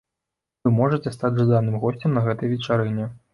Вы 0.63 0.71
можаце 0.77 1.13
стаць 1.17 1.31
жаданым 1.41 1.77
госцем 1.85 2.17
на 2.19 2.25
гэтай 2.29 2.53
вечарыне. 2.55 3.09